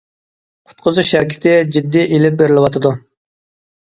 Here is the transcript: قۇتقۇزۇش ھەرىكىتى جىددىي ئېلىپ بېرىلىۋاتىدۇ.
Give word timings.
قۇتقۇزۇش 0.69 1.11
ھەرىكىتى 1.17 1.51
جىددىي 1.77 2.09
ئېلىپ 2.15 2.39
بېرىلىۋاتىدۇ. 2.39 2.95